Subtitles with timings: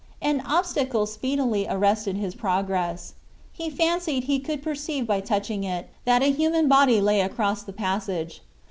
[0.23, 3.13] An obstacle speedily arrested his progress.
[3.53, 7.71] He fancied he could perceive by touching it, that a human body lay across the
[7.71, 8.41] passage.